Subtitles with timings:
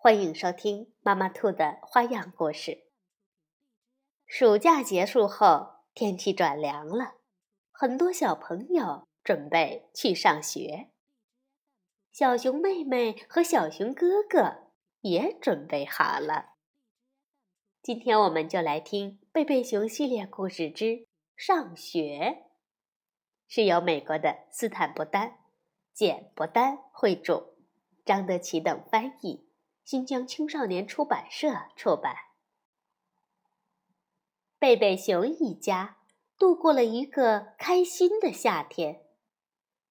[0.00, 2.84] 欢迎收听妈妈兔的花样故事。
[4.28, 7.14] 暑假结束后，天气转凉了，
[7.72, 10.90] 很多小朋友准备去上学。
[12.12, 14.68] 小熊妹妹和小熊哥哥
[15.00, 16.50] 也准备好了。
[17.82, 22.38] 今天我们就来听《贝贝熊系列故事之上学》，
[23.48, 25.38] 是由美国的斯坦伯丹、
[25.92, 27.56] 简伯丹绘著，
[28.04, 29.47] 张德奇等翻译。
[29.90, 32.14] 新疆青少年出版社出版。
[34.58, 35.96] 贝贝熊一家
[36.38, 39.06] 度过了一个开心的夏天，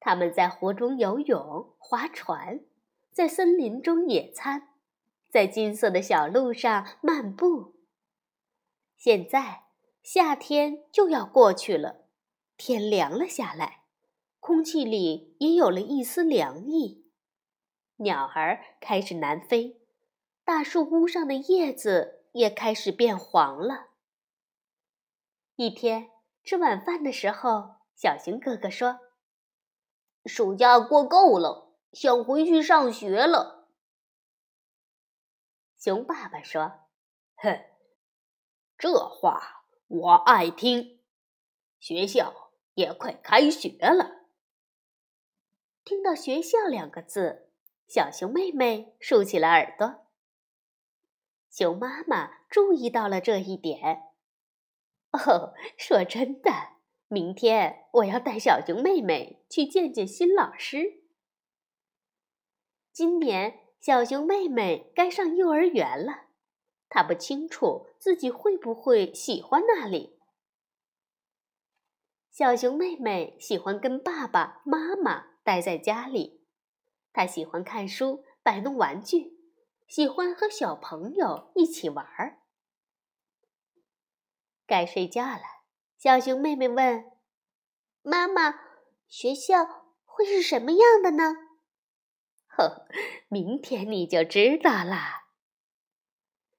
[0.00, 2.58] 他们在湖中游泳、划船，
[3.12, 4.70] 在森林中野餐，
[5.30, 7.76] 在金色的小路上漫步。
[8.96, 9.66] 现在
[10.02, 12.06] 夏天就要过去了，
[12.56, 13.84] 天凉了下来，
[14.40, 17.12] 空气里也有了一丝凉意，
[17.98, 19.82] 鸟儿开始南飞。
[20.44, 23.88] 大树屋上的叶子也开始变黄了。
[25.56, 26.10] 一天
[26.42, 28.98] 吃晚饭的时候，小熊哥哥说
[30.26, 33.70] ：“暑假过够了，想回去上学了。”
[35.80, 36.80] 熊爸爸说
[37.36, 37.64] ：“哼，
[38.76, 41.00] 这话我爱听。
[41.80, 44.26] 学校也快开学了。”
[45.84, 47.48] 听到“学校”两个字，
[47.88, 50.03] 小熊妹妹竖起了耳朵。
[51.54, 54.08] 熊妈妈注意到了这一点。
[55.12, 56.50] 哦，说真的，
[57.06, 61.04] 明天我要带小熊妹妹去见见新老师。
[62.92, 66.24] 今年小熊妹妹该上幼儿园了，
[66.88, 70.18] 她不清楚自己会不会喜欢那里。
[72.32, 76.44] 小熊妹妹喜欢跟爸爸妈妈待在家里，
[77.12, 79.33] 她喜欢看书、摆弄玩具。
[79.86, 82.40] 喜欢和小朋友一起玩儿。
[84.66, 85.42] 该睡觉了，
[85.98, 87.12] 小熊妹妹问
[88.02, 88.60] ：“妈妈，
[89.06, 91.34] 学校会是什么样的呢
[92.48, 92.86] ？”“呵，
[93.28, 95.24] 明天你就知道了。”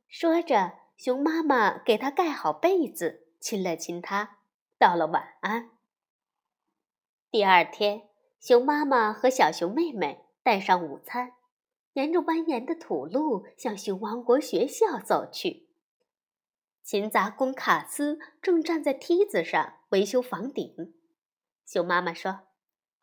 [0.07, 4.38] 说着，熊妈妈给他盖好被子，亲了亲他，
[4.78, 5.72] 道了晚安。
[7.31, 8.09] 第二天，
[8.40, 11.34] 熊妈妈和小熊妹妹带上午餐。
[11.95, 15.69] 沿着蜿蜒的土路向熊王国学校走去。
[16.83, 20.94] 勤杂工卡斯正站在梯子上维修房顶。
[21.66, 22.41] 熊妈妈说：“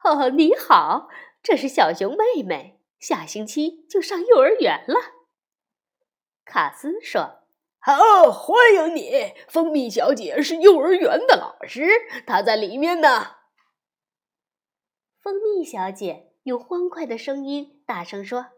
[0.05, 1.09] 哦，你好，
[1.43, 4.95] 这是小熊妹妹，下星期就上幼儿园了。”
[6.45, 7.47] 卡斯说
[7.81, 11.89] ：“好，欢迎你，蜂蜜小姐是幼儿园的老师，
[12.27, 13.37] 她在里面呢。”
[15.19, 18.49] 蜂蜜小姐用欢快的声音大声说。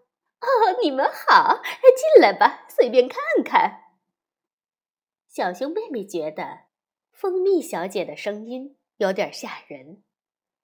[0.44, 3.84] 哦， 你们好，进来吧，随便看看。
[5.27, 6.66] 小熊妹妹觉得
[7.10, 10.05] 蜂蜜小姐的声音有点吓人，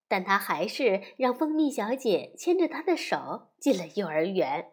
[0.07, 4.73] 但她还是让蜂蜜小姐牵着她的手进了幼儿园。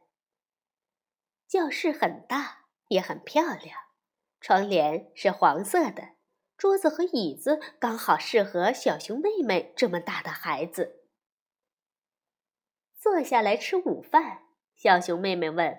[1.47, 3.79] 教室很大，也很漂亮，
[4.41, 6.15] 窗帘是黄色的，
[6.57, 11.05] 桌子和椅子刚好适合小熊妹妹这么大的孩子。
[12.99, 14.46] 坐下来吃午饭。
[14.77, 15.75] 小熊妹妹问：“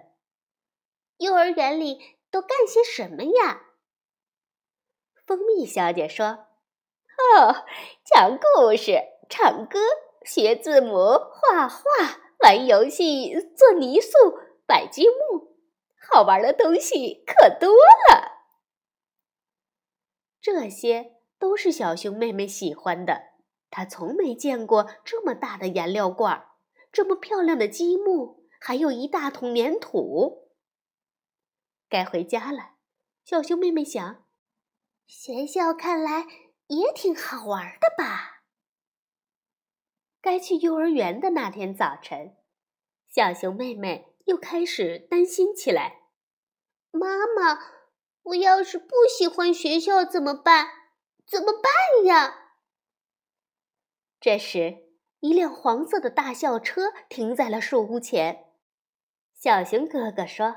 [1.19, 3.63] 幼儿园里都干些什么呀？”
[5.25, 6.27] 蜂蜜小姐说
[7.39, 7.65] ：“哦，
[8.05, 8.99] 讲故事、
[9.29, 9.79] 唱歌、
[10.25, 11.85] 学字母、画画、
[12.41, 14.11] 玩游戏、做泥塑、
[14.67, 15.57] 摆积木，
[16.11, 17.71] 好玩的东西可多
[18.11, 18.33] 了。
[20.41, 23.23] 这些都是小熊妹妹喜欢的。
[23.71, 26.49] 她从没见过这么大的颜料罐，
[26.91, 30.51] 这么漂亮的积木。”还有一大桶粘土。
[31.89, 32.75] 该回家了，
[33.25, 34.25] 小熊妹妹想。
[35.07, 36.27] 学校看来
[36.67, 38.43] 也挺好玩的吧？
[40.21, 42.37] 该去幼儿园的那天早晨，
[43.09, 46.03] 小熊妹妹又开始担心起来。
[46.91, 47.59] 妈妈，
[48.25, 50.69] 我要是不喜欢学校怎么办？
[51.25, 52.57] 怎么办呀？
[54.21, 54.91] 这时，
[55.21, 58.48] 一辆黄色的大校车停在了树屋前。
[59.39, 60.57] 小熊哥哥说：“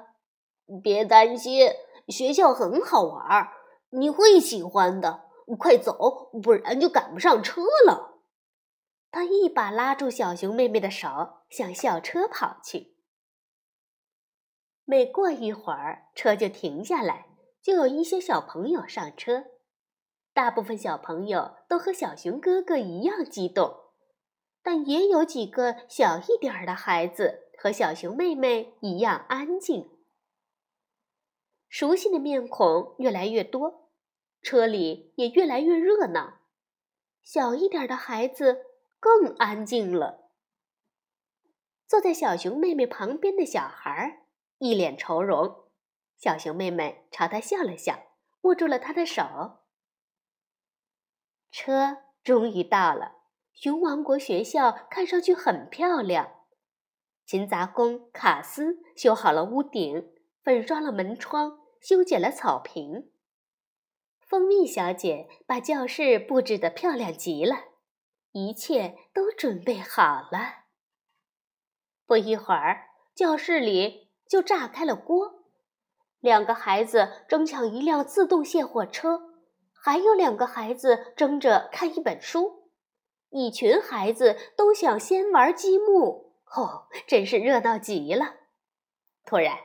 [0.82, 1.70] 别担心，
[2.08, 3.48] 学校很好玩，
[3.92, 5.30] 你会喜欢的。
[5.60, 8.22] 快走，不然就赶不上车了。
[9.12, 12.96] 他一把拉住小熊妹妹的手，向校车跑去。
[14.86, 17.28] 每过一会儿，车就停下来，
[17.62, 19.46] 就有一些小朋友上车。
[20.34, 23.76] 大部分小朋友都和小熊哥哥一样激动，
[24.64, 29.88] 但也有几个小一点的孩子和小熊妹妹一样安静。
[31.70, 33.92] 熟悉的面孔越来越多，
[34.42, 36.40] 车里也越来越热闹。
[37.22, 38.66] 小一点的孩子
[39.00, 40.32] 更安静了。
[41.86, 44.26] 坐在小熊妹妹旁边的小孩
[44.58, 45.66] 一脸愁容，
[46.18, 48.08] 小熊妹妹朝他笑了笑，
[48.42, 49.60] 握住了他的手。
[51.52, 53.18] 车终于到了，
[53.54, 56.41] 熊王国学校看上去很漂亮。
[57.32, 60.12] 勤杂工卡斯修好了屋顶，
[60.44, 63.10] 粉刷了门窗，修剪了草坪。
[64.20, 67.56] 蜂蜜小姐把教室布置的漂亮极了，
[68.34, 70.66] 一切都准备好了。
[72.06, 75.46] 不一会儿，教室里就炸开了锅，
[76.20, 79.22] 两个孩子争抢一辆自动卸货车。
[79.72, 82.68] 还有两个孩子争着看一本书，
[83.30, 88.36] 一群孩子都想先玩积木，哦，真是热闹极了。
[89.26, 89.58] 突然，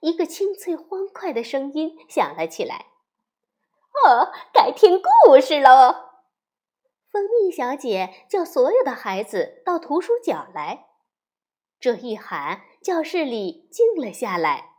[0.00, 2.86] 一个清脆欢快的声音响了起来
[4.04, 6.04] ：“哦，该听故事喽！”
[7.10, 10.86] 蜂蜜小姐叫所有的孩子到图书角来。
[11.80, 14.72] 这一喊，教室里静了下来。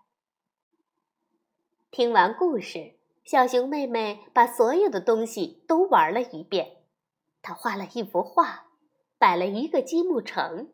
[1.89, 2.95] 听完故事。
[3.23, 6.77] 小熊妹妹把所有的东西都玩了一遍，
[7.41, 8.67] 她画了一幅画，
[9.17, 10.71] 摆了一个积木城，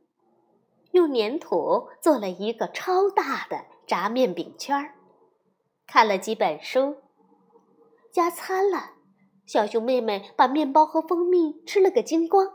[0.94, 4.96] 用粘土做了一个超大的炸面饼圈儿，
[5.86, 6.98] 看了几本书，
[8.12, 8.92] 加餐了。
[9.46, 12.48] 小熊妹妹把面包和蜂蜜吃了个精光。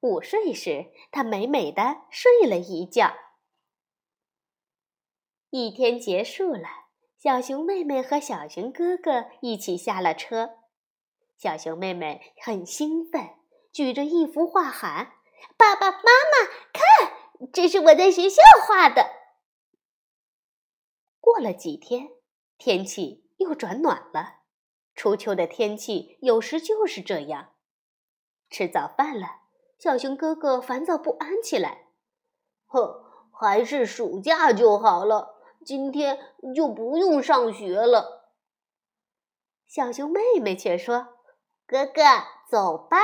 [0.00, 3.14] 午睡时，她美美的睡了一觉。
[5.50, 6.68] 一天结束了。
[7.18, 10.58] 小熊妹妹和小熊哥哥一起下了车，
[11.38, 13.36] 小熊妹妹很兴奋，
[13.72, 15.12] 举着一幅画喊
[15.56, 17.11] ：“爸爸妈妈，看，
[17.52, 19.10] 这是我在学校画的。”
[21.20, 22.10] 过了几天，
[22.58, 24.40] 天气又转暖了。
[24.94, 27.54] 初秋的天气有时就是这样。
[28.50, 29.40] 吃早饭了，
[29.78, 31.86] 小熊哥哥烦躁不安起来
[32.66, 33.02] ：“哼，
[33.32, 36.18] 还是暑假就好了。”今天
[36.56, 38.32] 就不用上学了。
[39.68, 41.18] 小熊妹妹却说
[41.68, 42.02] ：“哥哥，
[42.50, 42.98] 走吧，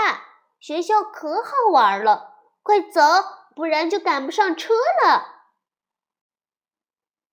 [0.58, 3.00] 学校可好玩了，快走，
[3.59, 5.51] 不然就赶不上车了。”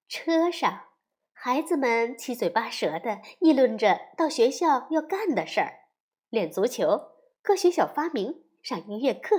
[0.10, 0.88] 车上，
[1.32, 5.82] 孩子们七嘴八舌的议论着到学校要干的事儿：
[6.30, 7.12] 练足球、
[7.44, 9.36] 科学小发明、上音乐课，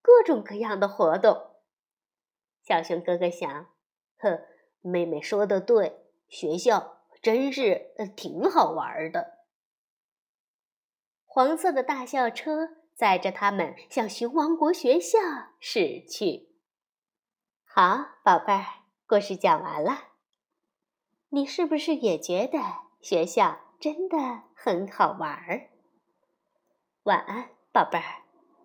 [0.00, 1.56] 各种各样的活动。
[2.62, 3.66] 小熊哥哥想
[4.18, 4.42] ：“呵。”
[4.80, 9.38] 妹妹说的对，学校真是挺好玩的。
[11.26, 15.20] 黄色的大校车载着他们向熊王国学校
[15.60, 16.48] 驶去。
[17.64, 18.66] 好，宝贝儿，
[19.06, 20.08] 故事讲完了。
[21.28, 22.58] 你是不是也觉得
[23.00, 25.70] 学校真的很好玩儿？
[27.04, 28.24] 晚安，宝贝儿。